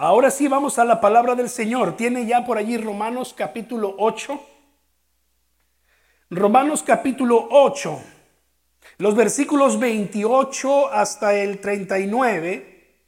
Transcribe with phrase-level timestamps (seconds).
[0.00, 1.96] Ahora sí vamos a la palabra del Señor.
[1.96, 4.40] Tiene ya por allí Romanos capítulo 8.
[6.30, 8.00] Romanos capítulo 8.
[8.98, 13.00] Los versículos 28 hasta el 39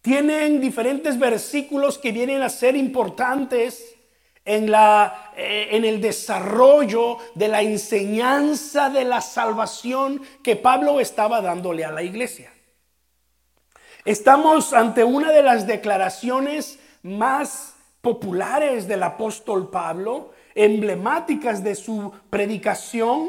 [0.00, 3.94] tienen diferentes versículos que vienen a ser importantes
[4.44, 11.40] en, la, eh, en el desarrollo de la enseñanza de la salvación que Pablo estaba
[11.40, 12.52] dándole a la iglesia.
[14.08, 23.28] Estamos ante una de las declaraciones más populares del apóstol Pablo, emblemáticas de su predicación.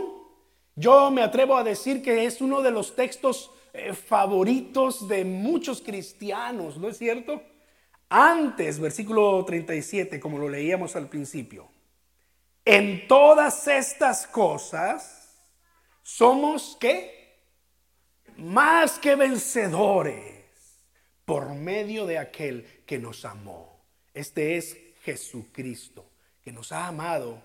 [0.78, 5.82] Yo me atrevo a decir que es uno de los textos eh, favoritos de muchos
[5.82, 7.44] cristianos, ¿no es cierto?
[8.08, 11.68] Antes, versículo 37, como lo leíamos al principio,
[12.64, 15.36] en todas estas cosas
[16.04, 17.38] somos que
[18.38, 20.39] más que vencedores
[21.30, 23.84] por medio de aquel que nos amó.
[24.16, 26.04] Este es Jesucristo,
[26.44, 27.44] que nos ha amado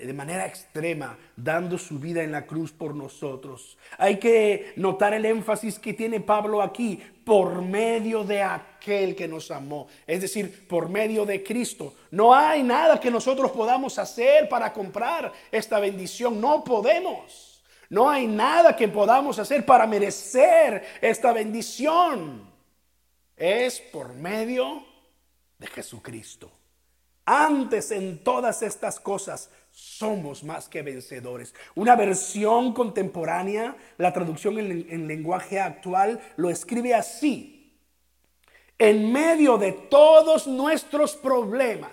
[0.00, 3.78] de manera extrema, dando su vida en la cruz por nosotros.
[3.98, 9.50] Hay que notar el énfasis que tiene Pablo aquí, por medio de aquel que nos
[9.50, 11.94] amó, es decir, por medio de Cristo.
[12.12, 17.60] No hay nada que nosotros podamos hacer para comprar esta bendición, no podemos.
[17.90, 22.54] No hay nada que podamos hacer para merecer esta bendición
[23.36, 24.84] es por medio
[25.58, 26.50] de Jesucristo.
[27.24, 31.54] Antes en todas estas cosas somos más que vencedores.
[31.74, 37.78] Una versión contemporánea, la traducción en, en, lenguaje actual, lo escribe así.
[38.78, 41.90] En medio de todos nuestros problemas,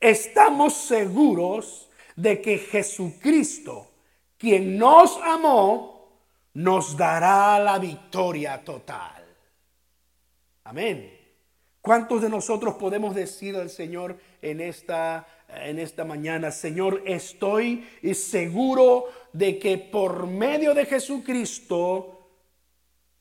[0.00, 3.90] estamos seguros de que Jesucristo,
[4.36, 6.18] quien nos amó,
[6.54, 9.19] nos dará la victoria total.
[10.70, 11.18] Amén.
[11.80, 19.06] ¿Cuántos de nosotros podemos decir al Señor en esta, en esta mañana, Señor, estoy seguro
[19.32, 22.20] de que por medio de Jesucristo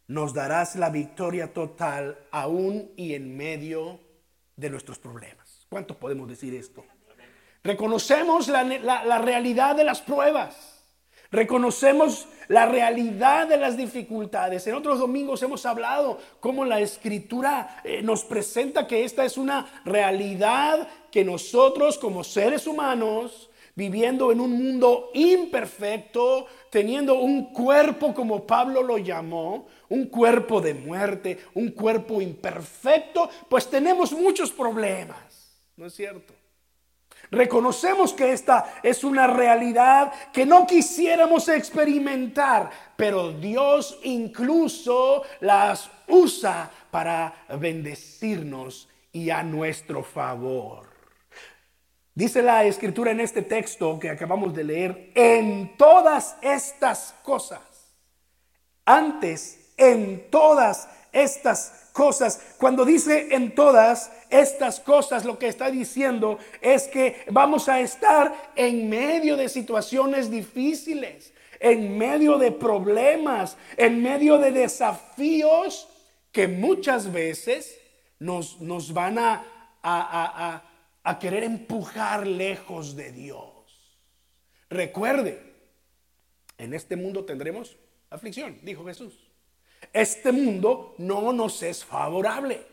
[0.05, 3.99] nos darás la victoria total aún y en medio
[4.55, 5.65] de nuestros problemas?
[5.69, 6.85] ¿Cuántos podemos decir esto?
[7.63, 10.78] Reconocemos la, la realidad de las pruebas.
[11.31, 14.65] Reconocemos la realidad de las dificultades.
[14.65, 19.81] En otros domingos hemos hablado cómo la escritura eh, nos presenta que esta es una
[19.85, 28.47] realidad que nosotros como seres humanos, viviendo en un mundo imperfecto, teniendo un cuerpo como
[28.47, 35.61] Pablo lo llamó, un cuerpo de muerte, un cuerpo imperfecto, pues tenemos muchos problemas.
[35.77, 36.38] ¿No es cierto?
[37.31, 46.71] Reconocemos que esta es una realidad que no quisiéramos experimentar, pero Dios incluso las usa
[46.89, 50.89] para bendecirnos y a nuestro favor.
[52.15, 57.61] Dice la escritura en este texto que acabamos de leer, en todas estas cosas,
[58.85, 61.88] antes, en todas estas
[62.57, 68.51] cuando dice en todas, estas cosas, lo que está diciendo es que vamos a estar
[68.55, 75.89] en medio de situaciones difíciles, en medio de problemas, en medio de desafíos
[76.31, 77.79] que muchas veces
[78.19, 79.43] nos, nos van a,
[79.81, 83.49] a querer empujar lejos de Dios.
[84.69, 85.41] Recuerde,
[86.57, 87.77] en este mundo tendremos
[88.09, 89.28] aflicción, dijo Jesús.
[89.93, 92.65] Este mundo no nos es favorable.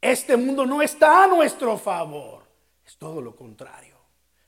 [0.00, 2.44] Este mundo no está a nuestro favor.
[2.86, 3.96] Es todo lo contrario.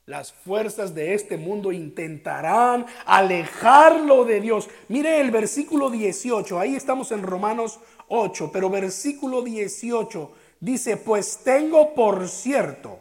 [0.06, 4.68] Las fuerzas de este mundo intentarán alejarlo de Dios.
[4.88, 11.94] Mire el versículo 18, ahí estamos en Romanos 8, pero versículo 18 dice, pues tengo
[11.94, 13.00] por cierto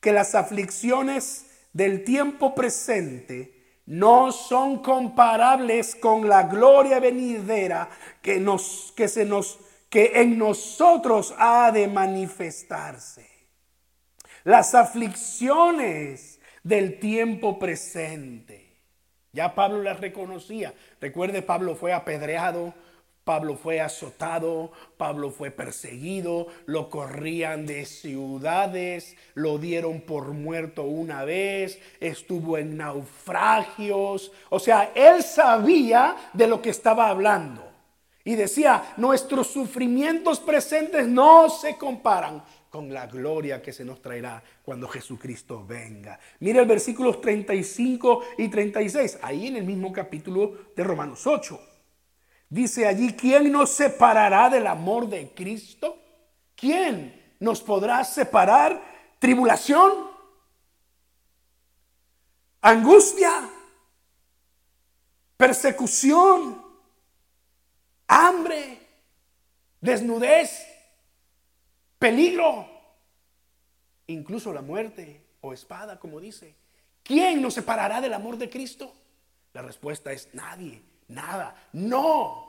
[0.00, 3.53] que las aflicciones del tiempo presente
[3.86, 7.88] no son comparables con la gloria venidera
[8.22, 9.58] que, nos, que se nos
[9.94, 13.28] que en nosotros ha de manifestarse.
[14.42, 18.80] Las aflicciones del tiempo presente.
[19.30, 20.74] Ya Pablo las reconocía.
[21.00, 22.74] Recuerde, Pablo fue apedreado,
[23.24, 31.24] Pablo fue azotado, Pablo fue perseguido, lo corrían de ciudades, lo dieron por muerto una
[31.24, 34.30] vez, estuvo en naufragios.
[34.50, 37.62] O sea, él sabía de lo que estaba hablando.
[38.24, 44.42] Y decía, nuestros sufrimientos presentes no se comparan con la gloria que se nos traerá
[44.62, 46.18] cuando Jesucristo venga.
[46.40, 51.73] Mira el versículos 35 y 36, ahí en el mismo capítulo de Romanos 8.
[52.48, 55.98] Dice allí, ¿quién nos separará del amor de Cristo?
[56.64, 58.82] ¿quién nos podrá separar?
[59.18, 60.10] ¿Tribulación?
[62.62, 63.50] ¿Angustia?
[65.36, 66.64] ¿Persecución?
[68.06, 68.80] ¿Hambre?
[69.80, 70.66] ¿Desnudez?
[71.98, 72.66] ¿Peligro?
[74.06, 76.54] Incluso la muerte o espada, como dice.
[77.02, 78.94] ¿Quién nos separará del amor de Cristo?
[79.52, 82.44] La respuesta es nadie, nada, no,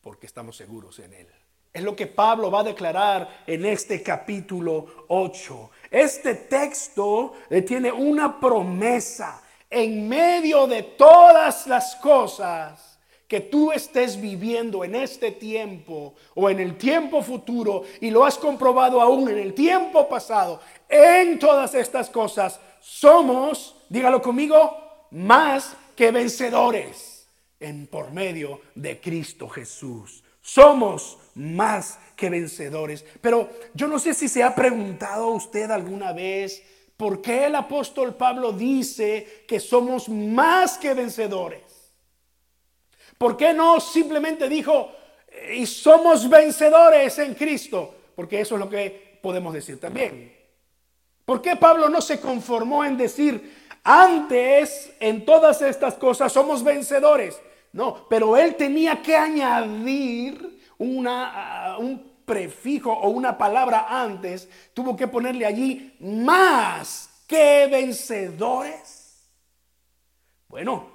[0.00, 1.28] porque estamos seguros en Él.
[1.76, 5.70] Es lo que Pablo va a declarar en este capítulo 8.
[5.90, 12.98] Este texto eh, tiene una promesa en medio de todas las cosas
[13.28, 18.38] que tú estés viviendo en este tiempo o en el tiempo futuro y lo has
[18.38, 20.60] comprobado aún en el tiempo pasado.
[20.88, 27.15] En todas estas cosas somos, dígalo conmigo, más que vencedores
[27.60, 30.22] en por medio de Cristo Jesús.
[30.40, 33.04] Somos más que vencedores.
[33.20, 36.62] Pero yo no sé si se ha preguntado usted alguna vez
[36.96, 41.92] por qué el apóstol Pablo dice que somos más que vencedores.
[43.18, 44.92] ¿Por qué no simplemente dijo
[45.52, 47.94] y somos vencedores en Cristo?
[48.14, 50.34] Porque eso es lo que podemos decir también.
[51.24, 57.40] ¿Por qué Pablo no se conformó en decir antes en todas estas cosas somos vencedores?
[57.76, 64.96] No, pero él tenía que añadir una, ah, un prefijo o una palabra antes, tuvo
[64.96, 69.28] que ponerle allí más que vencedores.
[70.48, 70.88] Bueno,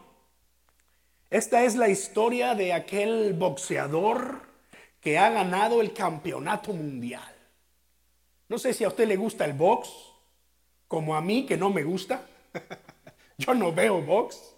[1.30, 4.42] esta es la historia de aquel boxeador
[5.00, 7.36] que ha ganado el campeonato mundial.
[8.50, 9.88] No sé si a usted le gusta el box,
[10.88, 12.26] como a mí que no me gusta.
[13.38, 14.51] Yo no veo box.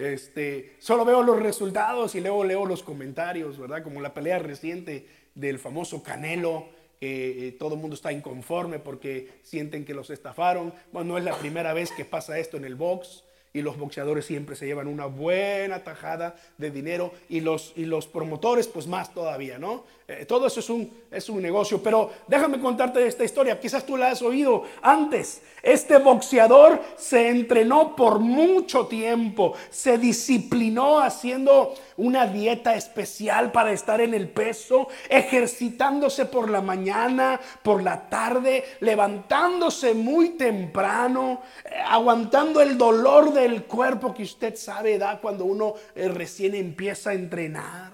[0.00, 3.82] Este, solo veo los resultados y luego leo los comentarios, ¿verdad?
[3.82, 6.68] Como la pelea reciente del famoso Canelo,
[6.98, 10.72] que eh, todo el mundo está inconforme porque sienten que los estafaron.
[10.92, 14.24] Bueno, no es la primera vez que pasa esto en el box y los boxeadores
[14.24, 19.12] siempre se llevan una buena tajada de dinero y los, y los promotores pues más
[19.12, 19.84] todavía, ¿no?
[20.10, 23.96] Eh, todo eso es un, es un negocio, pero déjame contarte esta historia, quizás tú
[23.96, 25.40] la has oído antes.
[25.62, 34.00] Este boxeador se entrenó por mucho tiempo, se disciplinó haciendo una dieta especial para estar
[34.00, 42.60] en el peso, ejercitándose por la mañana, por la tarde, levantándose muy temprano, eh, aguantando
[42.60, 47.92] el dolor del cuerpo que usted sabe da cuando uno eh, recién empieza a entrenar.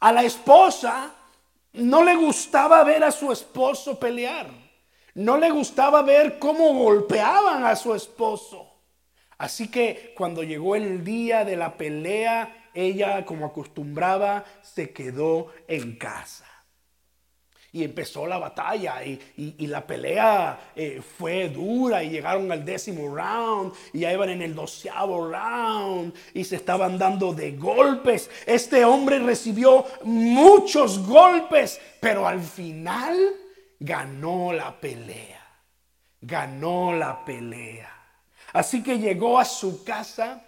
[0.00, 1.12] A la esposa
[1.74, 4.48] no le gustaba ver a su esposo pelear.
[5.14, 8.74] No le gustaba ver cómo golpeaban a su esposo.
[9.38, 15.96] Así que cuando llegó el día de la pelea, ella, como acostumbraba, se quedó en
[15.96, 16.55] casa
[17.72, 23.72] y empezó la batalla y, la pelea eh, fue dura y llegaron al décimo round
[23.92, 28.30] y ya iban en el doceavo round y se estaban dando de golpes.
[28.46, 33.18] Este hombre recibió muchos golpes, pero al final
[33.78, 35.44] ganó la pelea.
[36.20, 37.92] Ganó la pelea.
[38.52, 40.45] Así que llegó a su casa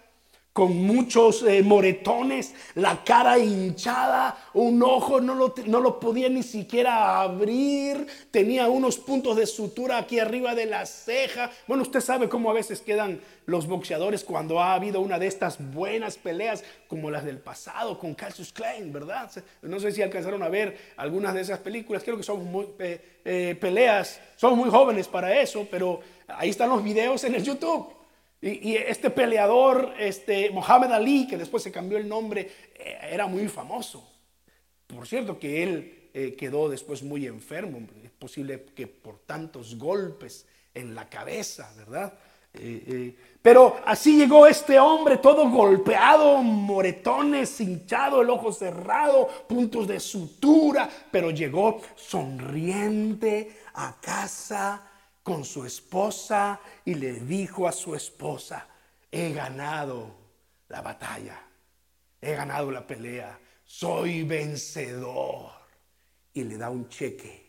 [0.53, 6.43] con muchos eh, moretones, la cara hinchada, un ojo no lo, no lo podía ni
[6.43, 11.51] siquiera abrir, tenía unos puntos de sutura aquí arriba de la ceja.
[11.67, 15.57] Bueno, usted sabe cómo a veces quedan los boxeadores cuando ha habido una de estas
[15.73, 19.31] buenas peleas como las del pasado con Cassius Klein, ¿verdad?
[19.61, 23.55] No sé si alcanzaron a ver algunas de esas películas, creo que son muy, eh,
[23.59, 27.98] peleas, somos muy jóvenes para eso, pero ahí están los videos en el YouTube.
[28.41, 33.47] Y, este peleador, este Mohamed Ali, que después se cambió el nombre, eh, era muy
[33.49, 34.09] famoso.
[34.87, 37.85] Por cierto que él eh, quedó después muy enfermo.
[38.03, 42.13] Es posible que por tantos golpes en la cabeza, ¿verdad?
[42.53, 49.99] Eh, pero así llegó este hombre todo golpeado, moretones, hinchado, el ojo cerrado, puntos de
[49.99, 54.88] sutura, pero llegó sonriente a casa
[55.29, 58.67] con su esposa y le dijo a su esposa,
[59.11, 60.15] he ganado
[60.69, 61.39] la batalla,
[62.19, 65.51] he ganado la pelea, soy vencedor.
[66.33, 67.47] Y le da un cheque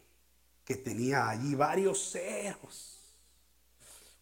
[0.63, 2.99] que tenía allí varios ceros,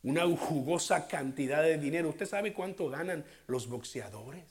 [0.05, 2.11] una jugosa cantidad de dinero.
[2.11, 4.45] ¿Usted sabe cuánto ganan los boxeadores,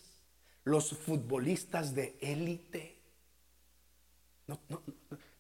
[0.66, 3.00] los futbolistas de élite?
[4.48, 4.82] No, no,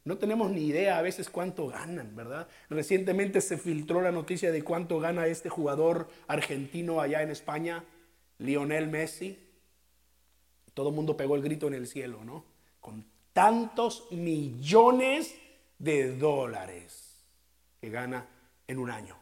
[0.07, 2.47] no tenemos ni idea a veces cuánto ganan, ¿verdad?
[2.69, 7.83] Recientemente se filtró la noticia de cuánto gana este jugador argentino allá en España,
[8.37, 9.37] Lionel Messi.
[10.73, 12.45] Todo el mundo pegó el grito en el cielo, ¿no?
[12.79, 15.35] Con tantos millones
[15.77, 17.25] de dólares
[17.81, 18.29] que gana
[18.65, 19.17] en un año.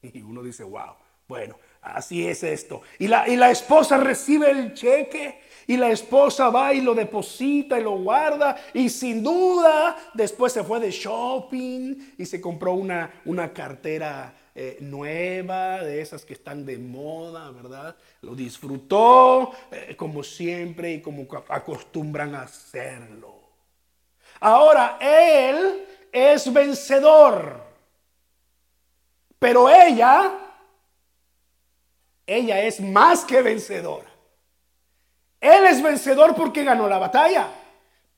[0.02, 0.94] Y uno dice, wow,
[1.26, 1.58] bueno,
[1.94, 2.82] así es esto.
[2.98, 7.78] Y la, y la esposa recibe el cheque y la esposa va y lo deposita
[7.78, 8.56] y lo guarda.
[8.72, 14.78] Y sin duda, después se fue de shopping y se compró una, una cartera eh,
[14.80, 17.94] nueva, de esas que están de moda, ¿verdad?
[18.22, 23.36] Lo disfrutó eh, como siempre y como acostumbran a hacerlo.
[24.40, 27.62] Ahora, él es vencedor.
[29.38, 30.32] Pero ella,
[32.28, 34.06] ella es más que vencedora.
[35.40, 37.48] Él es vencedor porque ganó la batalla.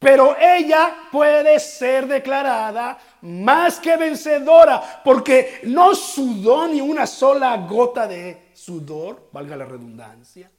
[0.00, 8.08] Pero ella puede ser declarada más que vencedora porque no sudó ni una sola gota
[8.08, 10.50] de sudor, valga la redundancia.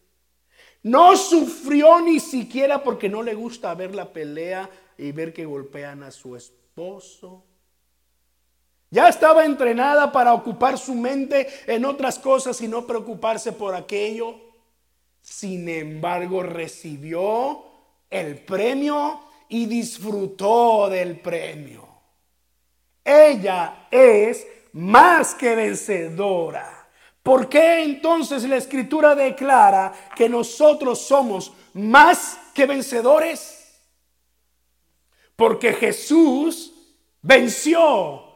[0.84, 6.04] No sufrió ni siquiera porque no le gusta ver la pelea y ver que golpean
[6.04, 7.44] a su esposo.
[8.94, 14.36] Ya estaba entrenada para ocupar su mente en otras cosas y no preocuparse por aquello.
[15.22, 17.64] Sin embargo, recibió
[18.10, 21.88] el premio y disfrutó del premio.
[23.06, 26.90] Ella es más que vencedora.
[27.24, 33.80] ¿Por qué entonces la escritura declara que nosotros somos más que vencedores?
[35.38, 36.74] Porque Jesús
[37.22, 38.31] venció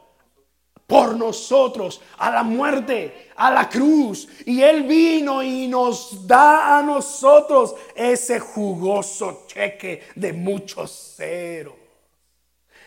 [0.86, 4.28] por nosotros a la muerte, a la cruz.
[4.44, 11.74] Y Él vino y nos da a nosotros ese jugoso cheque de muchos ceros.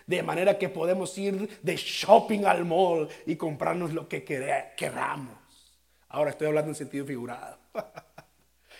[0.07, 5.37] De manera que podemos ir de shopping al mall y comprarnos lo que queramos.
[6.07, 7.57] Ahora estoy hablando en sentido figurado.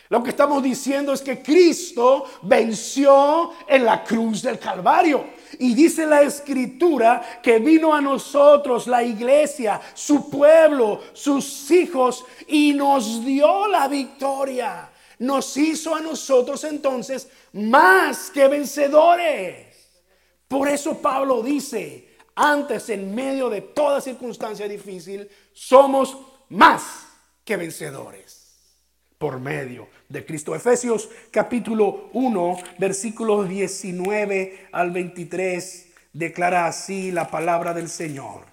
[0.09, 5.23] Lo que estamos diciendo es que Cristo venció en la cruz del Calvario.
[5.57, 12.73] Y dice la escritura que vino a nosotros, la iglesia, su pueblo, sus hijos, y
[12.73, 14.89] nos dio la victoria.
[15.19, 19.67] Nos hizo a nosotros entonces más que vencedores.
[20.47, 26.17] Por eso Pablo dice, antes en medio de toda circunstancia difícil, somos
[26.49, 27.07] más
[27.43, 28.38] que vencedores
[29.19, 30.55] por medio de Cristo.
[30.55, 38.45] Efesios capítulo 1, versículos 19 al 23, declara así la palabra del Señor.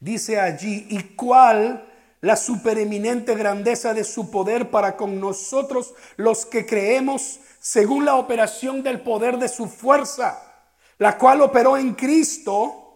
[0.00, 1.86] Dice allí, ¿y cuál
[2.20, 8.82] la supereminente grandeza de su poder para con nosotros los que creemos según la operación
[8.82, 10.42] del poder de su fuerza,
[10.98, 12.89] la cual operó en Cristo?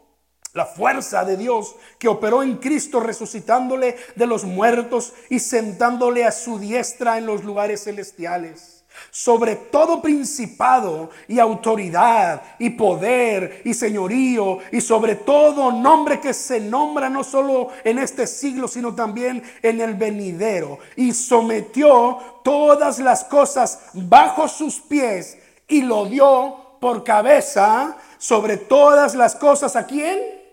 [0.55, 6.31] La fuerza de Dios que operó en Cristo resucitándole de los muertos y sentándole a
[6.31, 8.85] su diestra en los lugares celestiales.
[9.11, 16.61] Sobre todo principado y autoridad y poder y señorío y sobre todo nombre que se
[16.61, 20.79] nombra no solo en este siglo sino también en el venidero.
[20.95, 29.17] Y sometió todas las cosas bajo sus pies y lo dio por cabeza sobre todas
[29.17, 29.75] las cosas.
[29.75, 30.44] ¿A quién?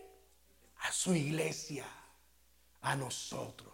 [0.81, 1.85] A su iglesia,
[2.81, 3.71] a nosotros.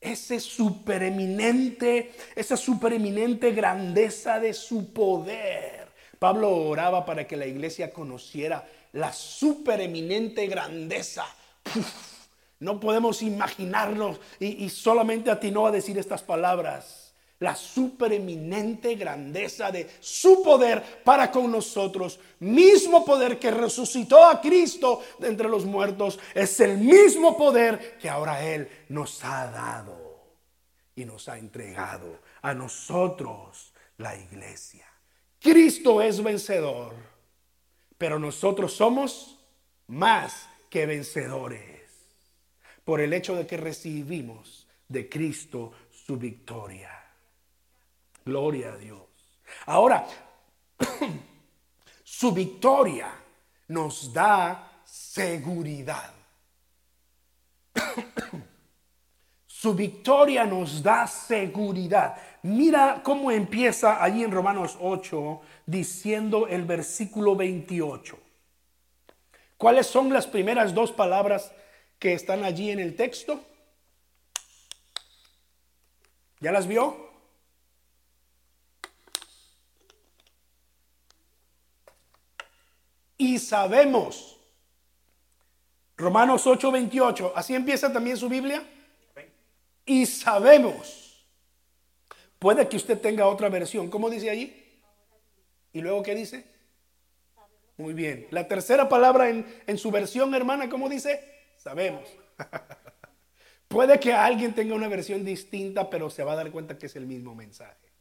[0.00, 5.92] Ese supereminente, esa supereminente grandeza de su poder.
[6.18, 11.24] Pablo oraba para que la iglesia conociera la supereminente grandeza.
[12.60, 17.01] no podemos imaginarnos y, y solamente atinó a decir estas palabras
[17.42, 22.20] la supereminente grandeza de su poder para con nosotros.
[22.38, 28.08] Mismo poder que resucitó a Cristo de entre los muertos es el mismo poder que
[28.08, 30.36] ahora Él nos ha dado
[30.94, 34.86] y nos ha entregado a nosotros, la iglesia.
[35.40, 36.94] Cristo es vencedor,
[37.98, 39.40] pero nosotros somos
[39.88, 41.90] más que vencedores
[42.84, 47.01] por el hecho de que recibimos de Cristo su victoria.
[48.24, 49.02] Gloria a Dios.
[49.66, 50.06] Ahora,
[52.04, 53.12] su victoria
[53.68, 56.12] nos da seguridad.
[59.62, 62.16] Su victoria nos da seguridad.
[62.42, 68.18] Mira cómo empieza allí en Romanos 8 diciendo el versículo 28.
[69.56, 71.52] ¿Cuáles son las primeras dos palabras
[72.00, 73.40] que están allí en el texto?
[76.40, 77.11] ¿Ya las vio?
[83.22, 84.36] Y sabemos.
[85.96, 88.64] Romanos 8:28, así empieza también su Biblia.
[89.86, 91.24] Y sabemos.
[92.40, 93.88] Puede que usted tenga otra versión.
[93.88, 94.52] ¿Cómo dice allí?
[95.72, 96.44] ¿Y luego qué dice?
[97.76, 98.26] Muy bien.
[98.30, 101.22] La tercera palabra en, en su versión, hermana, ¿cómo dice?
[101.56, 102.08] Sabemos.
[103.68, 106.96] Puede que alguien tenga una versión distinta, pero se va a dar cuenta que es
[106.96, 107.91] el mismo mensaje.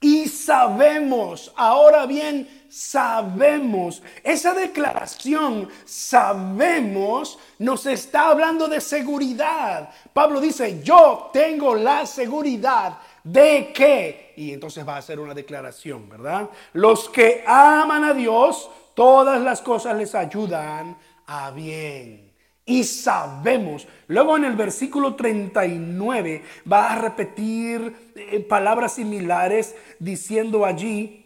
[0.00, 9.88] Y sabemos, ahora bien, sabemos, esa declaración, sabemos, nos está hablando de seguridad.
[10.12, 16.08] Pablo dice, yo tengo la seguridad de que, y entonces va a hacer una declaración,
[16.08, 16.50] ¿verdad?
[16.74, 22.23] Los que aman a Dios, todas las cosas les ayudan a bien
[22.66, 23.86] y sabemos.
[24.08, 31.20] Luego en el versículo 39 va a repetir eh, palabras similares diciendo allí,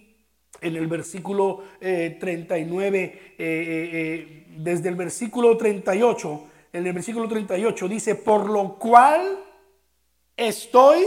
[0.61, 8.15] en el versículo 39, eh, eh, desde el versículo 38, en el versículo 38 dice,
[8.17, 9.39] por lo cual
[10.37, 11.05] estoy,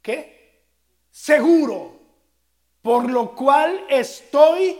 [0.00, 0.64] ¿qué?
[1.10, 1.98] Seguro.
[2.80, 4.76] Por lo cual estoy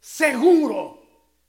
[0.00, 0.97] seguro.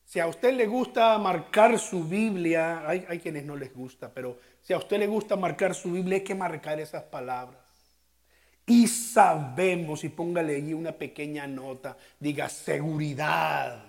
[0.09, 4.73] Si a usted le gusta marcar su Biblia, hay, quienes no les gusta, pero si
[4.73, 7.61] a usted le gusta marcar su Biblia, hay que marcar esas palabras.
[8.65, 13.88] Y sabemos, y póngale allí una pequeña nota, diga seguridad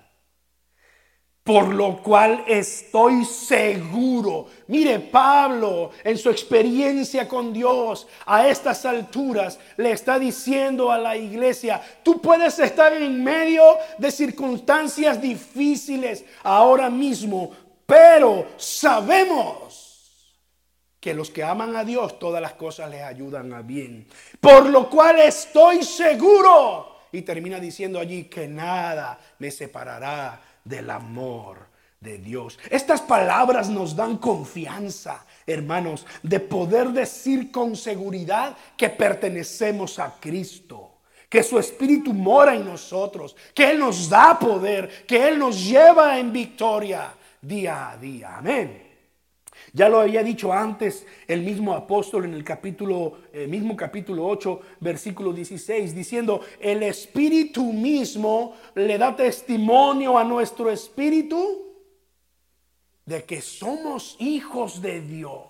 [1.43, 4.47] por lo cual estoy seguro.
[4.69, 11.17] Mire, Pablo, en su experiencia con Dios, a estas alturas, le está diciendo a la
[11.17, 13.63] iglesia, tú puedes estar en medio
[13.99, 17.51] de circunstancias difíciles ahora mismo,
[17.87, 19.91] pero sabemos
[21.01, 24.07] que los que aman a Dios, todas las cosas les ayudan a bien.
[24.39, 26.99] Por lo cual estoy seguro.
[27.13, 31.69] Y termina diciendo allí que nada me separará del amor
[32.01, 32.59] de Dios.
[32.71, 40.91] Estas palabras nos dan confianza, hermanos, de poder decir con seguridad que pertenecemos a Cristo
[41.31, 46.19] que su espíritu mora en nosotros, que Él nos da poder, que Él nos lleva
[46.19, 48.37] en victoria día a día.
[48.39, 48.90] Amén.
[49.73, 54.61] Ya lo había dicho antes el mismo apóstol en el capítulo, el mismo capítulo 8,
[54.81, 61.71] versículo 16, diciendo, el Espíritu mismo le da testimonio a nuestro espíritu
[63.07, 65.45] de que somos hijos de Dios.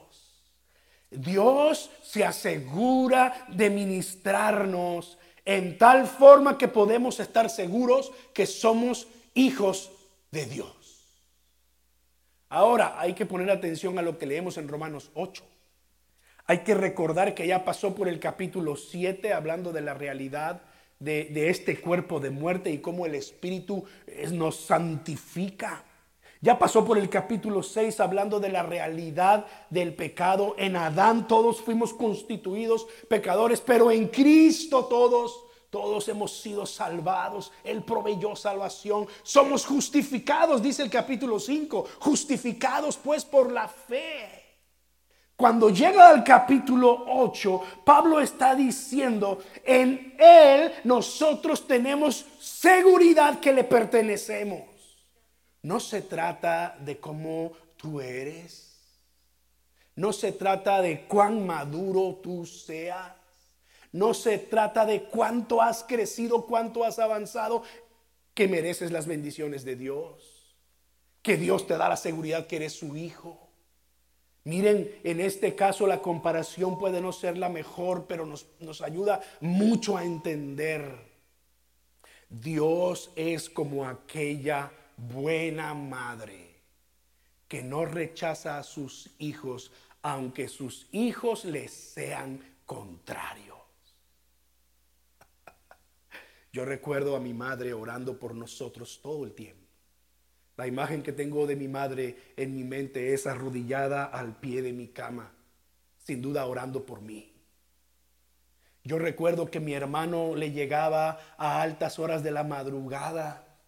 [1.10, 9.90] Dios se asegura de ministrarnos en tal forma que podemos estar seguros que somos hijos
[10.30, 10.79] de Dios.
[12.50, 15.44] Ahora hay que poner atención a lo que leemos en Romanos 8.
[16.46, 20.62] Hay que recordar que ya pasó por el capítulo 7 hablando de la realidad
[20.98, 23.84] de, este cuerpo de muerte y cómo el Espíritu
[24.32, 25.84] nos santifica.
[26.40, 30.56] Ya pasó por el capítulo 6 hablando de la realidad del pecado.
[30.58, 37.52] En Adán todos fuimos constituidos pecadores, pero en Cristo todos todos hemos sido salvados.
[37.62, 39.06] Él proveyó salvación.
[39.22, 41.86] Somos justificados, dice el capítulo 5.
[42.00, 44.40] Justificados pues por la fe.
[45.36, 53.64] Cuando llega al capítulo 8, Pablo está diciendo, en Él nosotros tenemos seguridad que le
[53.64, 54.68] pertenecemos.
[55.62, 58.70] No se trata de cómo tú eres.
[59.96, 63.19] No se trata de cuán maduro tú seas.
[63.92, 67.62] No se trata de cuánto has crecido, cuánto has avanzado,
[68.34, 70.56] que mereces las bendiciones de Dios.
[71.22, 73.50] Que Dios te da la seguridad que eres su hijo.
[74.44, 79.96] Miren, en este caso la comparación puede no ser la mejor, pero nos, ayuda mucho
[79.96, 81.10] a entender.
[82.28, 86.48] Dios es como aquella buena madre
[87.48, 89.72] que no rechaza a sus hijos,
[90.02, 93.49] aunque sus hijos les sean contrarios.
[96.52, 99.66] Yo recuerdo a mi madre orando por nosotros todo el tiempo.
[100.56, 104.72] La imagen que tengo de mi madre en mi mente es arrodillada al pie de
[104.72, 105.32] mi cama,
[105.98, 107.32] sin duda orando por mí.
[108.82, 113.58] Yo recuerdo que mi hermano le llegaba a altas horas de la madrugada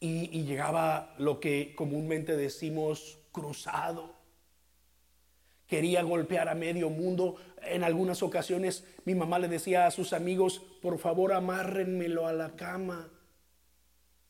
[0.00, 4.15] y, y llegaba lo que comúnmente decimos cruzado
[5.66, 7.36] quería golpear a medio mundo.
[7.62, 12.56] En algunas ocasiones mi mamá le decía a sus amigos, por favor amárrenmelo a la
[12.56, 13.10] cama.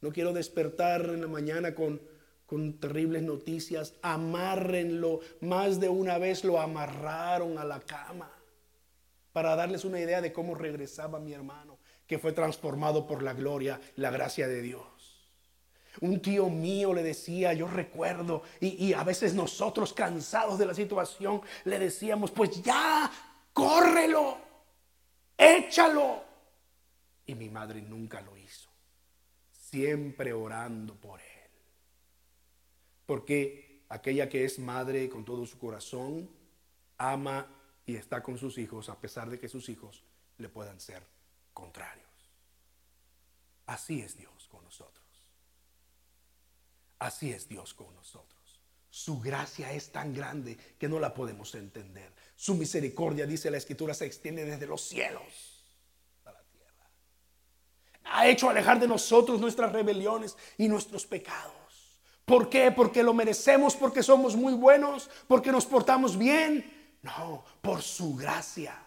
[0.01, 2.01] No quiero despertar en la mañana con,
[2.47, 3.95] con terribles noticias.
[4.03, 5.21] Amárrenlo.
[5.41, 8.31] Más de una vez lo amarraron a la cama
[9.33, 13.79] para darles una idea de cómo regresaba mi hermano, que fue transformado por la gloria,
[13.97, 14.96] la gracia de Dios.
[16.01, 21.41] Un tío mío le decía, yo recuerdo, y, a veces nosotros cansados de la situación
[21.65, 23.11] le decíamos, pues ya,
[23.53, 24.39] córrelo,
[25.37, 26.25] échalo.
[27.27, 28.71] Y mi madre nunca lo hizo.
[29.53, 31.51] siempre orando por él.
[33.05, 36.31] Porque aquella que es madre con todo su corazón,
[36.99, 37.47] ama
[37.85, 40.03] y está con sus hijos a pesar de que sus hijos
[40.39, 41.03] le puedan ser
[41.53, 42.07] contrarios.
[43.67, 45.06] Así es Dios con nosotros.
[46.99, 48.37] Así es Dios con nosotros.
[48.91, 52.13] Su gracia es tan grande que no la podemos entender.
[52.35, 55.67] Su misericordia, dice la escritura, se extiende desde los cielos
[56.25, 56.89] a la tierra.
[58.05, 61.53] Ha hecho alejar de nosotros nuestras rebeliones y nuestros pecados.
[62.25, 62.73] ¿Por qué?
[62.73, 66.99] Porque lo merecemos, porque somos muy buenos, porque nos portamos bien.
[67.03, 68.83] No, por su gracia.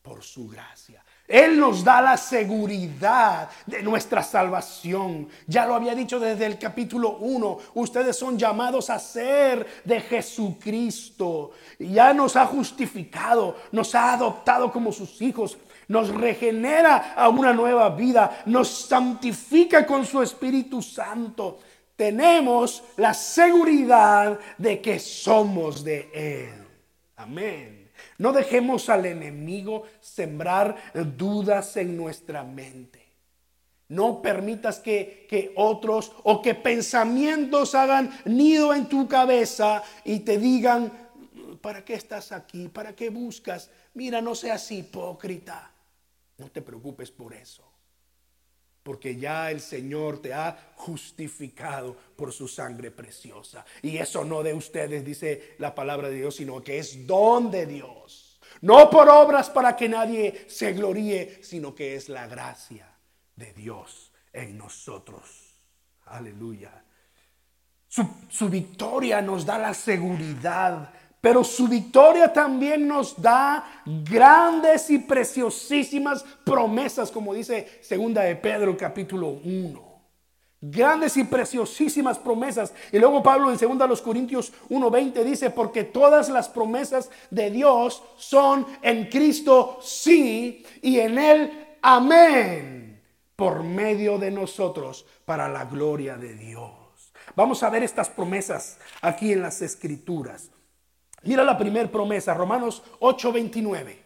[0.00, 1.04] Por su gracia.
[1.32, 5.28] Él nos da la seguridad de nuestra salvación.
[5.46, 7.58] Ya lo había dicho desde el capítulo 1.
[7.72, 11.52] Ustedes son llamados a ser de Jesucristo.
[11.78, 15.56] Ya nos ha justificado, nos ha adoptado como sus hijos.
[15.88, 18.42] Nos regenera a una nueva vida.
[18.44, 21.60] Nos santifica con su Espíritu Santo
[21.94, 26.66] tenemos la seguridad de que somos de Él.
[27.14, 27.81] Amén.
[28.18, 30.76] No dejemos al enemigo sembrar
[31.16, 33.00] dudas en nuestra mente.
[33.88, 40.38] No permitas que, que, otros o que pensamientos hagan nido en tu cabeza y te
[40.38, 40.92] digan,
[41.60, 42.68] ¿para qué estás aquí?
[42.68, 43.70] ¿Para qué buscas?
[43.94, 45.70] Mira, no seas hipócrita.
[46.38, 47.71] No te preocupes por eso
[48.82, 53.64] porque ya el Señor te ha justificado por su sangre preciosa.
[53.82, 57.66] Y eso no de ustedes, dice la palabra de Dios, sino que es don de
[57.66, 58.40] Dios.
[58.60, 62.88] No por obras para que nadie se gloríe, sino que es la gracia
[63.36, 65.56] de Dios en nosotros.
[66.06, 66.84] Aleluya.
[67.88, 70.92] Su, su victoria nos da la seguridad
[71.22, 78.76] pero su victoria también nos da grandes y preciosísimas promesas, como dice segunda de Pedro
[78.76, 79.92] capítulo 1.
[80.60, 82.74] Grandes y preciosísimas promesas.
[82.90, 88.02] Y luego Pablo en segunda los Corintios 1:20 dice, "Porque todas las promesas de Dios
[88.16, 93.00] son en Cristo sí y en él amén,
[93.36, 99.32] por medio de nosotros para la gloria de Dios." Vamos a ver estas promesas aquí
[99.32, 100.50] en las escrituras.
[101.24, 103.98] Mira la primera promesa, Romanos 8:29.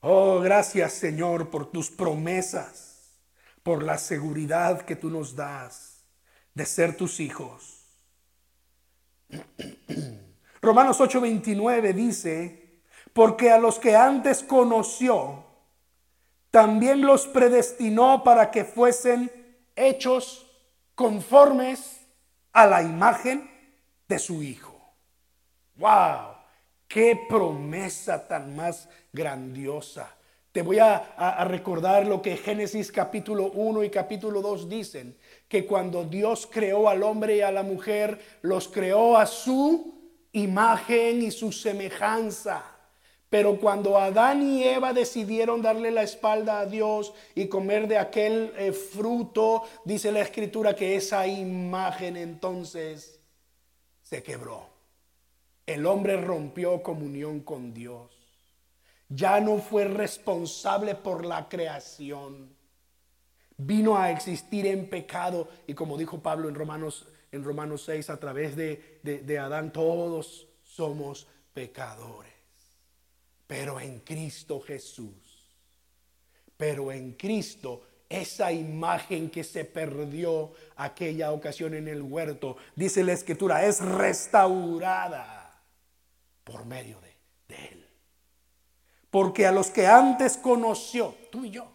[0.00, 3.20] Oh, gracias Señor por tus promesas,
[3.62, 6.04] por la seguridad que tú nos das
[6.52, 7.86] de ser tus hijos.
[10.60, 15.44] Romanos 8:29 dice, porque a los que antes conoció,
[16.50, 19.30] también los predestinó para que fuesen
[19.76, 20.50] hechos
[20.94, 22.00] conformes
[22.52, 23.50] a la imagen
[24.08, 24.73] de su Hijo.
[25.76, 26.36] ¡Wow!
[26.86, 30.14] ¡Qué promesa tan más grandiosa!
[30.54, 35.16] Te voy a, recordar lo que Génesis capítulo 1 y capítulo 2 dicen,
[35.48, 41.22] que cuando Dios creó al hombre y a la mujer, los creó a su imagen
[41.22, 42.62] y su semejanza.
[43.28, 48.52] Pero cuando Adán y Eva decidieron darle la espalda a Dios y comer de aquel
[48.56, 53.18] eh, fruto, dice la escritura que esa imagen entonces
[54.02, 54.73] se quebró.
[55.66, 58.10] El hombre rompió comunión con Dios.
[59.08, 62.54] Ya no fue responsable por la creación.
[63.56, 68.18] Vino a existir en pecado y como dijo Pablo en Romanos, en Romanos 6, a
[68.18, 72.32] través de, de Adán todos somos pecadores.
[73.46, 75.54] Pero en Cristo Jesús,
[76.56, 83.12] pero en Cristo esa imagen que se perdió aquella ocasión en el huerto, dice la
[83.12, 85.43] escritura, es restaurada
[86.44, 87.88] por medio de, Él.
[89.10, 91.66] Porque a los que antes conoció, tú y yo,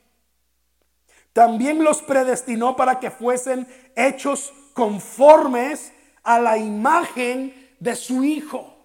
[1.34, 8.76] también los predestinó para que fuesen hechos conformes a la imagen de su Hijo.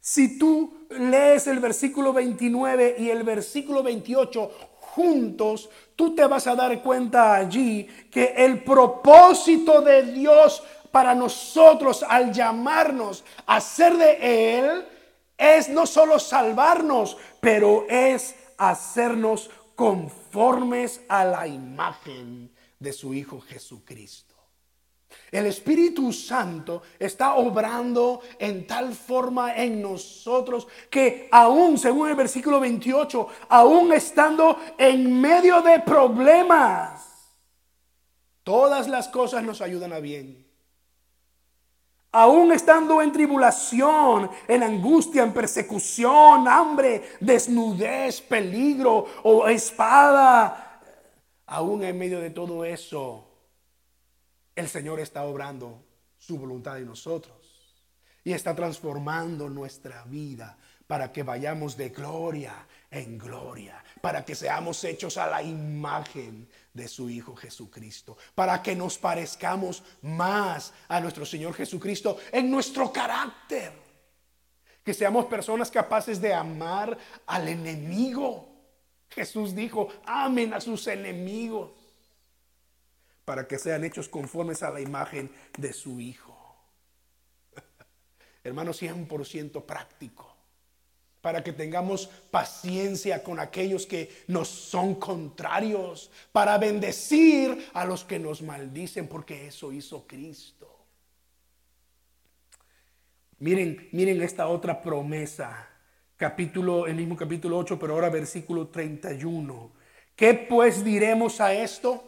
[0.00, 6.56] Si tú lees el versículo 29 y el versículo 28 juntos, tú te vas a
[6.56, 14.58] dar cuenta allí que el propósito de Dios para nosotros al llamarnos a ser de
[14.58, 14.86] Él
[15.40, 24.34] es no solo salvarnos, pero es hacernos conformes a la imagen de su Hijo Jesucristo.
[25.32, 32.60] El Espíritu Santo está obrando en tal forma en nosotros que aún, según el versículo
[32.60, 37.02] 28, aún estando en medio de problemas,
[38.44, 40.49] todas las cosas nos ayudan a bien
[42.12, 50.80] Aún estando en tribulación, en angustia, en persecución, hambre, desnudez, peligro o espada,
[51.46, 53.28] aún en medio de todo eso,
[54.56, 55.84] el Señor está obrando
[56.18, 57.36] su voluntad en nosotros
[58.24, 64.82] y está transformando nuestra vida para que vayamos de gloria en gloria, para que seamos
[64.84, 71.24] hechos a la imagen de su Hijo Jesucristo, para que nos parezcamos más a nuestro
[71.24, 73.72] Señor Jesucristo en nuestro carácter,
[74.84, 78.48] que seamos personas capaces de amar al enemigo.
[79.08, 81.70] Jesús dijo, amen a sus enemigos,
[83.24, 86.36] para que sean hechos conformes a la imagen de su Hijo.
[88.42, 90.29] Hermano, 100% práctico
[91.20, 98.18] para que tengamos paciencia con aquellos que nos son contrarios, para bendecir a los que
[98.18, 100.68] nos maldicen, porque eso hizo Cristo.
[103.38, 105.68] Miren, miren esta otra promesa,
[106.16, 109.72] capítulo, el mismo capítulo 8, pero ahora versículo 31.
[110.14, 112.04] ¿Qué pues diremos a esto?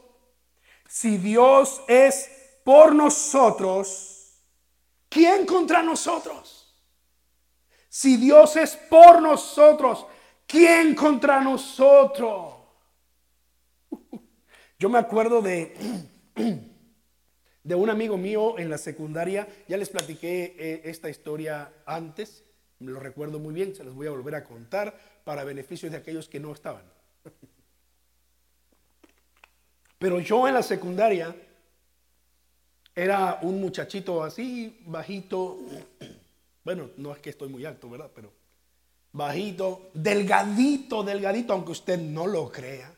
[0.87, 2.31] Si Dios es
[2.65, 4.43] por nosotros,
[5.09, 6.62] ¿quién contra nosotros?
[7.95, 10.07] Si Dios es por nosotros,
[10.47, 12.55] ¿quién contra nosotros?
[14.79, 15.77] Yo me acuerdo de,
[17.63, 22.45] de un amigo mío en la secundaria, ya les platiqué eh, esta historia antes,
[22.79, 25.99] me lo recuerdo muy bien, se los voy a volver a contar para beneficio de
[25.99, 26.85] aquellos que no estaban.
[29.99, 31.37] Pero yo en la secundaria
[32.95, 35.59] era un muchachito así, bajito,
[36.65, 38.11] bueno, no es que estoy muy alto, ¿verdad?
[38.15, 38.33] Pero
[39.13, 42.93] bajito, delgadito, delgadito, aunque usted no lo crea.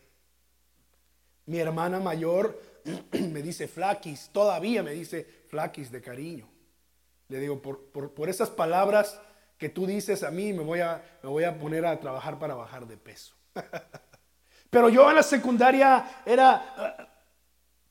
[1.46, 2.60] Mi hermana mayor
[3.12, 6.48] me dice flaquis, todavía me dice flaquis de cariño.
[7.28, 9.18] Le digo, por, esas palabras
[9.58, 12.54] que tú dices a mí, me voy a, me voy a poner a trabajar para
[12.54, 13.34] bajar de peso.
[14.70, 17.06] Pero yo en la secundaria era eh,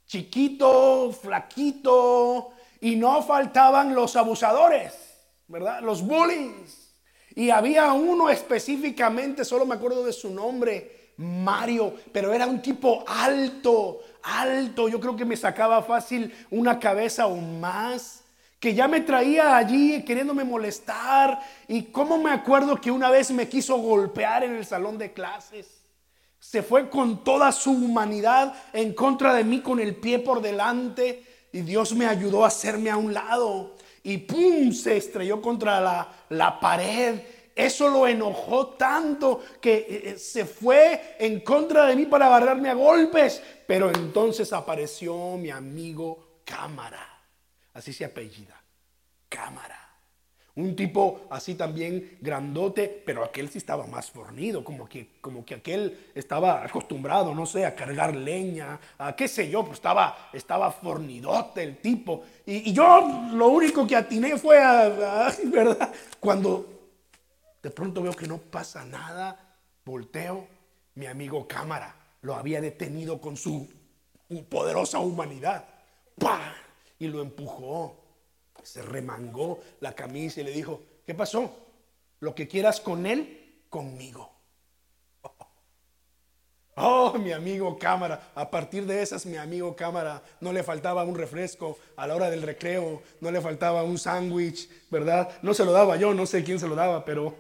[0.06, 5.03] chiquito, flaquito, y no faltaban los abusadores.
[5.48, 5.82] ¿Verdad?
[5.82, 6.94] Los bullies.
[7.36, 13.04] Y había uno específicamente, solo me acuerdo de su nombre, Mario, pero era un tipo
[13.08, 14.88] alto, alto.
[14.88, 18.24] Yo creo que me sacaba fácil una cabeza o más,
[18.60, 21.40] que ya me traía allí queriéndome molestar.
[21.68, 25.82] Y cómo me acuerdo que una vez me quiso golpear en el salón de clases.
[26.40, 31.24] Se fue con toda su humanidad en contra de mí con el pie por delante
[31.54, 34.72] y Dios me ayudó a hacerme a un lado y ¡pum!
[34.72, 35.80] se estrelló contra
[36.30, 37.22] la, pared.
[37.56, 42.70] Eso lo enojó tanto que eh, eh, se fue en contra de mí para agarrarme
[42.70, 43.42] a golpes.
[43.66, 47.08] Pero entonces apareció mi amigo Cámara.
[47.74, 48.62] Así se apellida.
[49.30, 49.83] Cámara.
[50.56, 55.56] Un tipo así también grandote, pero aquel sí estaba más fornido, como que, como que
[55.56, 60.72] aquel estaba acostumbrado, no sé, a cargar leña, a qué sé yo, pues estaba, estaba
[60.72, 62.24] fornidote el tipo.
[62.46, 65.92] Y, yo lo único que atiné fue a, ¿verdad?
[66.20, 66.92] Cuando
[67.64, 70.48] de pronto veo que no pasa nada, volteo,
[70.94, 73.68] mi amigo cámara lo había detenido con su
[74.50, 75.66] poderosa humanidad.
[76.20, 76.54] ¡Pah!
[77.00, 78.03] Y lo empujó
[78.64, 81.56] se remangó la camisa y le dijo, ¿qué pasó?
[82.20, 84.32] Lo que quieras con él, conmigo.
[86.76, 91.14] Oh, mi amigo cámara, a partir de esas, mi amigo cámara, no le faltaba un
[91.14, 95.30] refresco a la hora del recreo, no le faltaba un sándwich, ¿verdad?
[95.44, 97.36] No se lo daba yo, no sé quién se lo daba, pero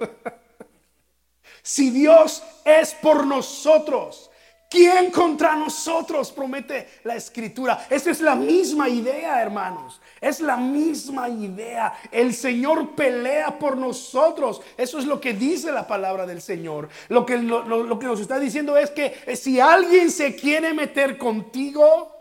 [1.63, 4.29] si Dios es por nosotros,
[4.73, 6.31] ¿Quién contra nosotros?
[6.31, 7.85] Promete la escritura.
[7.91, 10.01] Esa es la misma idea, hermanos.
[10.19, 11.93] Es la misma idea.
[12.11, 14.61] El Señor pelea por nosotros.
[14.75, 16.89] Eso es lo que dice la palabra del Señor.
[17.09, 21.19] Lo que, lo, que nos está diciendo es que eh, si alguien se quiere meter
[21.19, 22.11] contigo,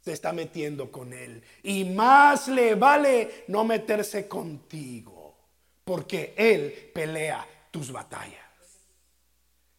[0.00, 1.44] se está metiendo con Él.
[1.62, 5.36] Y más le vale no meterse contigo.
[5.84, 8.45] Porque Él pelea tus batallas.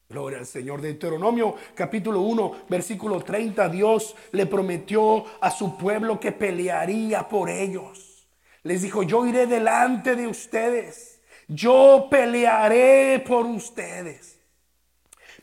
[0.09, 0.81] Gloria al Señor.
[0.81, 8.25] Deuteronomio capítulo 1, versículo 30, Dios le prometió a su pueblo que pelearía por ellos.
[8.63, 11.21] Les dijo, yo iré delante de ustedes.
[11.49, 14.39] Yo pelearé por ustedes.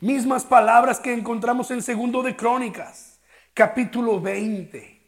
[0.01, 3.21] Mismas palabras que encontramos en segundo de Crónicas,
[3.53, 5.01] capítulo 20.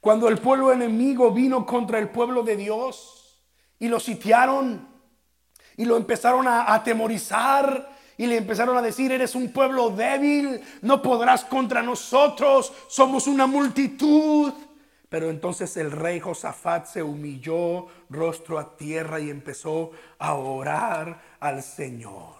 [0.00, 3.42] Cuando el pueblo enemigo vino contra el pueblo de Dios
[3.78, 4.88] y lo sitiaron
[5.76, 11.02] y lo empezaron a atemorizar y le empezaron a decir, eres un pueblo débil, no
[11.02, 14.52] podrás contra nosotros, somos una multitud.
[15.08, 21.62] Pero entonces el rey Josafat se humilló rostro a tierra y empezó a orar al
[21.62, 22.36] Señor.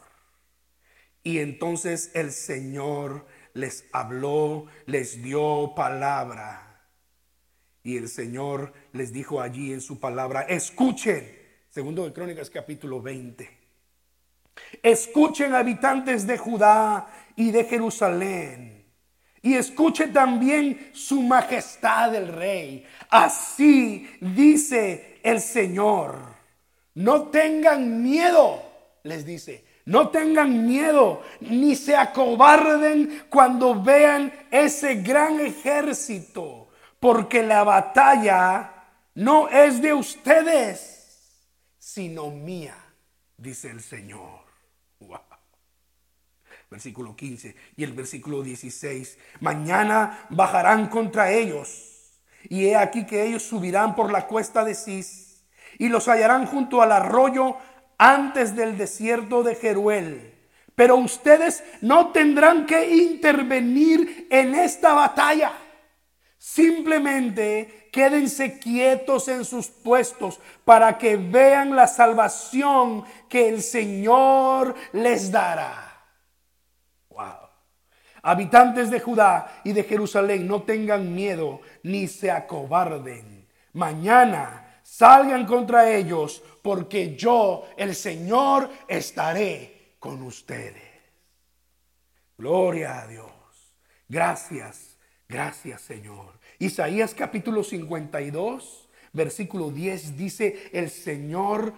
[1.23, 6.89] Y entonces el Señor les habló, les dio palabra.
[7.85, 11.31] Y el Señor les dijo allí en su palabra, escuchen,
[11.69, 13.62] segundo de Crónicas capítulo 20.
[14.83, 18.85] Escuchen habitantes de Judá y de Jerusalén.
[19.43, 22.87] Y escuchen también su majestad el rey.
[23.11, 26.17] Así dice el Señor.
[26.95, 28.63] No tengan miedo,
[29.03, 29.65] les dice.
[29.85, 36.69] No tengan miedo, ni se acobarden cuando vean ese gran ejército,
[37.01, 38.73] porque la batalla
[39.17, 41.49] no es de ustedes,
[41.79, 42.77] sino mía,
[43.37, 44.42] dice el Señor
[46.71, 49.19] versículo 15 y el versículo 16.
[49.41, 55.45] Mañana bajarán contra ellos y he aquí que ellos subirán por la cuesta de Cis
[55.79, 57.57] y los hallarán junto al arroyo
[57.99, 60.35] antes del desierto de Jeruel.
[60.75, 65.53] Pero ustedes no tendrán que intervenir en esta batalla.
[66.43, 75.31] Simplemente quédense quietos en sus puestos para que vean la salvación que el Señor les
[75.31, 76.05] dará.
[78.23, 83.49] Habitantes de Judá y de Jerusalén, no tengan miedo ni se acobarden.
[83.75, 90.91] Mañana salgan contra ellos, porque yo, el Señor, estaré con ustedes.
[92.37, 93.31] Gloria a Dios.
[94.09, 94.92] Gracias,
[95.33, 96.39] gracias Señor.
[96.59, 101.73] Isaías capítulo 52, versículo 10 dice, el Señor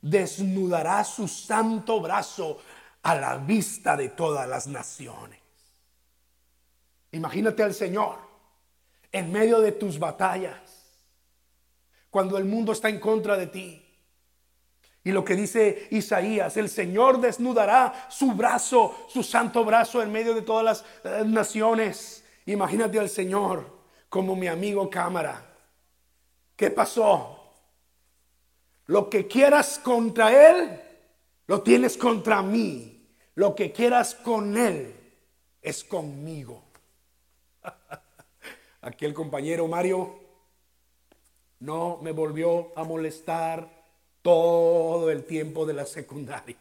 [0.00, 2.58] desnudará su santo brazo
[3.02, 5.40] a la vista de todas las naciones.
[7.12, 8.18] Imagínate al Señor
[9.10, 10.56] en medio de tus batallas,
[12.08, 13.86] cuando el mundo está en contra de ti.
[15.02, 20.34] Y lo que dice Isaías, el Señor desnudará su brazo, su santo brazo en medio
[20.34, 22.20] de todas las eh, naciones.
[22.46, 25.46] Imagínate al Señor como mi amigo cámara.
[26.56, 27.36] ¿Qué pasó?
[28.86, 30.80] Lo que quieras contra Él,
[31.46, 33.08] lo tienes contra mí.
[33.36, 34.94] Lo que quieras con Él
[35.62, 36.64] es conmigo.
[38.82, 40.18] Aquel compañero Mario
[41.60, 43.68] no me volvió a molestar
[44.22, 46.56] todo el tiempo de la secundaria.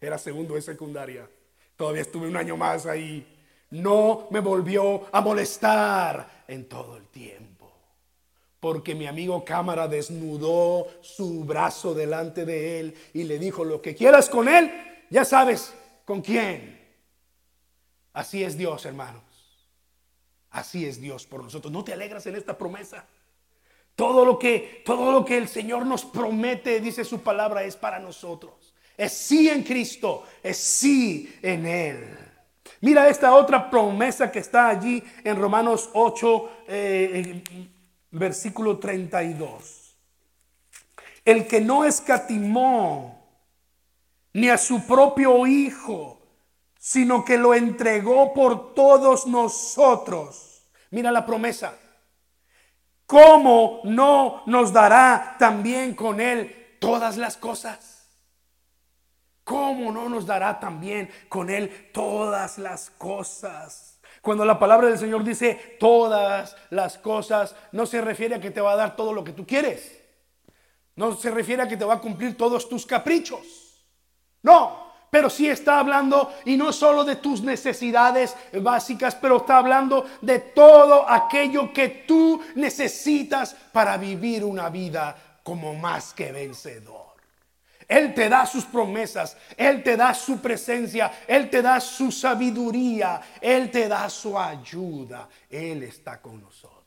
[0.00, 1.28] Era segundo de secundaria.
[1.76, 3.37] Todavía estuve un año más ahí.
[3.70, 7.70] No me volvió a molestar en todo el tiempo.
[8.60, 13.94] Porque mi amigo cámara desnudó su brazo delante de él y le dijo, lo que
[13.94, 14.72] quieras con él,
[15.10, 16.78] ya sabes con quién.
[18.14, 19.22] Así es Dios, hermano.
[20.50, 21.72] Así es Dios por nosotros.
[21.72, 23.04] ¿No te alegras en esta promesa?
[23.94, 27.98] Todo lo que todo lo que el Señor nos promete, dice su palabra, es para
[27.98, 28.74] nosotros.
[28.96, 32.27] Es sí en Cristo, es sí en él.
[32.80, 37.42] Mira esta otra promesa que está allí en Romanos 8 eh,
[38.10, 39.96] versículo 32.
[41.24, 43.18] El que no escatimó
[44.32, 46.22] ni a su propio hijo,
[46.78, 50.68] sino que lo entregó por todos nosotros.
[50.90, 51.74] Mira la promesa.
[53.06, 57.97] ¿Cómo no nos dará también con Él todas las cosas?
[59.48, 63.98] ¿Cómo no nos dará también con Él todas las cosas?
[64.20, 68.60] Cuando la palabra del Señor dice todas las cosas, no se refiere a que te
[68.60, 70.02] va a dar todo lo que tú quieres.
[70.96, 73.86] No se refiere a que te va a cumplir todos tus caprichos.
[74.42, 80.04] No, pero sí está hablando y no solo de tus necesidades básicas, pero está hablando
[80.20, 87.07] de todo aquello que tú necesitas para vivir una vida como más que vencedor.
[87.88, 93.22] Él te da sus promesas, Él te da su presencia, Él te da su sabiduría,
[93.40, 96.78] Él te da su ayuda, Él está con nosotros.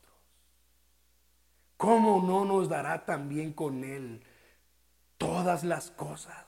[1.76, 4.22] ¿Cómo no nos dará también con Él
[5.18, 6.46] todas las cosas?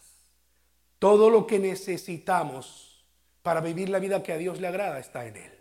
[1.01, 3.05] Todo lo que necesitamos
[3.43, 5.61] para vivir la vida que a Dios le agrada está en Él.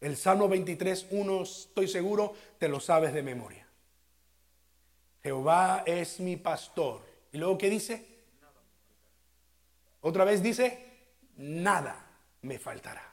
[0.00, 3.68] El Salmo 23, 1, estoy seguro, te lo sabes de memoria.
[5.22, 7.05] Jehová es mi pastor.
[7.36, 8.02] ¿Y luego qué dice?
[10.00, 12.06] Otra vez dice, nada
[12.40, 13.12] me faltará.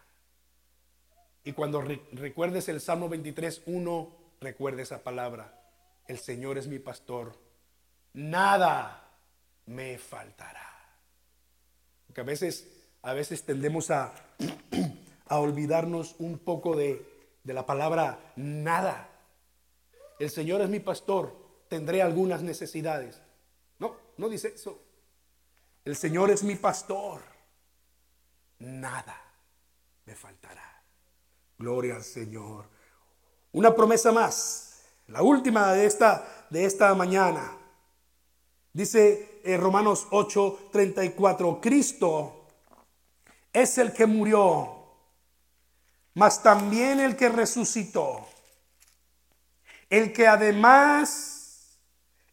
[1.44, 5.62] Y cuando recuerdes el Salmo 23, 1, recuerde esa palabra.
[6.08, 7.38] El Señor es mi pastor.
[8.14, 9.12] Nada
[9.66, 10.72] me faltará.
[12.14, 12.66] Que a veces,
[13.02, 14.14] a veces tendemos a,
[15.28, 17.06] a olvidarnos un poco de,
[17.44, 19.10] de la palabra nada.
[20.18, 21.36] El Señor es mi pastor,
[21.68, 23.22] tendré algunas necesidades.
[24.18, 24.80] No, dice eso.
[25.86, 27.22] El Señor es mi pastor.
[28.59, 29.20] Nada
[30.05, 30.84] me faltará.
[31.57, 32.66] Gloria al Señor.
[33.51, 37.57] Una promesa más, la última de esta, de esta mañana.
[38.72, 42.47] Dice en Romanos 8, 34, Cristo
[43.51, 44.88] es el que murió,
[46.16, 48.28] mas también el que resucitó,
[49.89, 51.33] el que además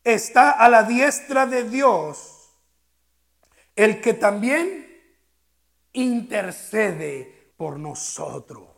[0.04, 2.50] está a la diestra de Dios,
[3.76, 4.86] el que también
[5.92, 8.68] intercede por nosotros.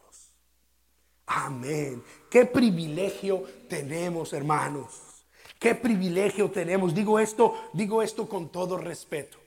[1.26, 2.02] Amén.
[2.30, 5.24] Qué privilegio tenemos, hermanos.
[5.58, 6.94] Qué privilegio tenemos.
[6.94, 9.38] Digo esto, digo esto con todo respeto.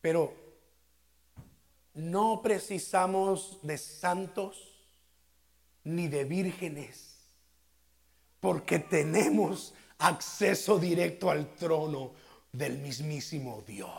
[0.00, 0.34] Pero
[1.94, 4.70] no precisamos de santos
[5.84, 7.16] ni de vírgenes,
[8.40, 12.12] porque tenemos acceso directo al trono
[12.52, 13.90] del mismísimo Dios.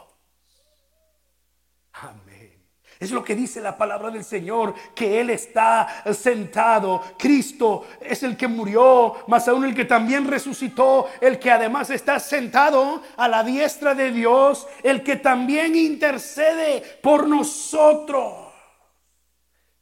[1.93, 2.61] Amén.
[2.99, 7.01] Es lo que dice la palabra del Señor, que Él está sentado.
[7.17, 12.19] Cristo es el que murió, más aún el que también resucitó, el que además está
[12.19, 18.53] sentado a la diestra de Dios, el que también intercede por nosotros.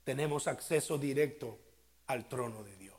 [0.06, 1.60] Tenemos acceso directo
[2.08, 2.90] al trono de Dios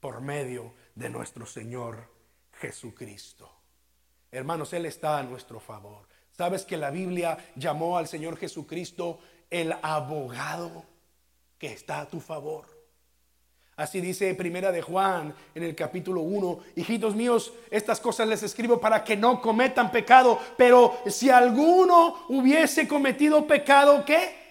[0.00, 2.08] por medio de nuestro Señor
[2.60, 3.50] Jesucristo.
[4.30, 6.06] Hermanos, Él está a nuestro favor.
[6.32, 9.20] ¿Sabes que la Biblia llamó al Señor Jesucristo
[9.50, 10.84] el abogado
[11.58, 12.66] que está a tu favor?
[13.76, 18.80] Así dice Primera de Juan en el capítulo 1, hijitos míos, estas cosas les escribo
[18.80, 24.44] para que no cometan pecado, pero si alguno hubiese cometido pecado, ¿qué?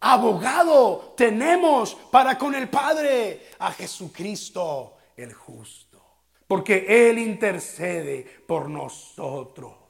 [0.00, 6.02] Abogado tenemos para con el Padre a Jesucristo el justo,
[6.46, 9.82] porque Él intercede por nosotros.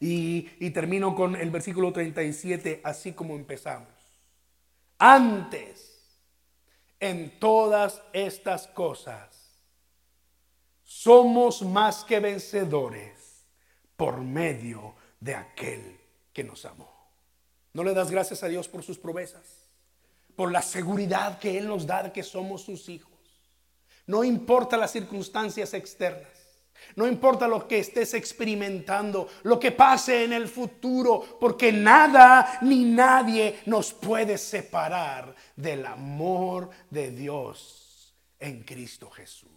[0.00, 3.88] Y, termino con el versículo 37, así como empezamos.
[4.98, 6.18] Antes,
[6.98, 9.60] en todas estas cosas,
[10.82, 13.44] somos más que vencedores
[13.96, 16.00] por medio de aquel
[16.32, 16.90] que nos amó.
[17.74, 19.68] ¿No le das gracias a Dios por sus promesas?
[20.34, 23.09] Por la seguridad que Él nos da de que somos sus hijos.
[24.10, 26.26] No importa las circunstancias externas.
[26.96, 32.82] No importa lo que estés experimentando, lo que pase en el futuro, porque nada ni
[32.82, 39.48] nadie nos puede separar del amor de Dios en Cristo Jesús.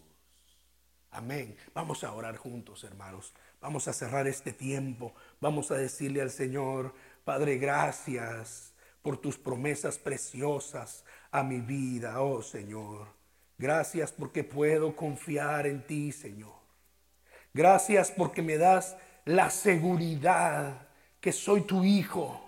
[1.10, 1.58] Amén.
[1.74, 3.34] Vamos a orar juntos, hermanos.
[3.60, 5.16] Vamos a cerrar este tiempo.
[5.42, 6.94] Vamos a decirle al Señor,
[7.24, 13.23] Padre, gracias por tus promesas preciosas a mi vida, oh Señor.
[13.58, 16.54] Gracias porque puedo confiar en ti, Señor.
[17.54, 20.88] Gracias porque me das la seguridad
[21.20, 22.42] que soy tu hijo.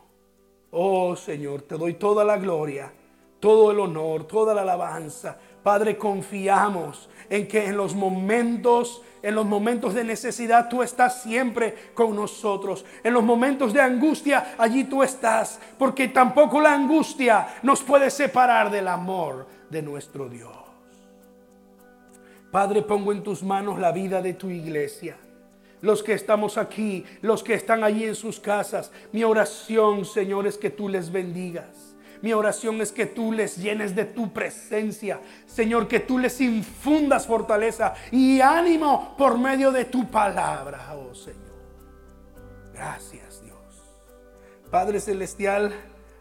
[0.72, 2.92] Oh Señor, te doy toda la gloria,
[3.40, 5.38] todo el honor, toda la alabanza.
[5.64, 11.92] Padre, confiamos en que en los momentos, en los momentos de necesidad, tú estás siempre
[11.94, 12.84] con nosotros.
[13.04, 15.60] En los momentos de angustia, allí tú estás.
[15.80, 20.75] Porque tampoco la angustia nos puede separar del amor de nuestro Dios.
[22.56, 25.18] Padre, pongo en tus manos la vida de tu iglesia.
[25.82, 28.94] Los que estamos aquí, los que están allí en sus casas.
[29.12, 31.98] Mi oración, Señor, es que tú les bendigas.
[32.22, 35.20] Mi oración es que tú les llenes de tu presencia.
[35.46, 41.60] Señor, que tú les infundas fortaleza y ánimo por medio de tu palabra, oh Señor.
[42.74, 43.84] Gracias, Dios.
[44.72, 45.74] Padre Celestial,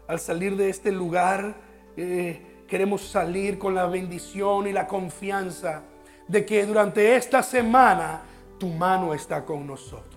[0.05, 1.55] al salir de este lugar,
[1.95, 5.83] eh, queremos salir con la bendición y la confianza
[6.27, 8.21] de que durante esta semana
[8.57, 10.15] tu mano está con nosotros.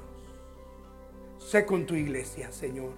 [1.39, 2.93] Sé con tu iglesia, Señor.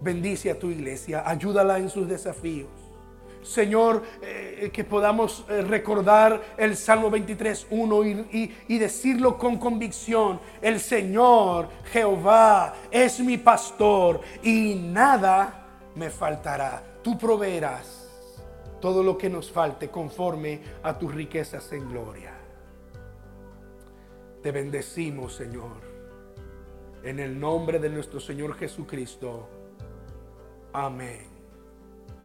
[0.00, 2.68] Bendice a tu iglesia, ayúdala en sus desafíos.
[3.42, 10.40] Señor, eh, que podamos eh, recordar el Salmo 23, 1 y, y decirlo con convicción.
[10.60, 16.82] El Señor, Jehová, es mi pastor y nada me faltará.
[17.02, 17.99] Tú proveerás
[18.80, 22.32] todo lo que nos falte conforme a tus riquezas en gloria.
[24.42, 25.80] Te bendecimos, Señor,
[27.02, 29.48] en el nombre de nuestro Señor Jesucristo.
[30.72, 31.29] Amén.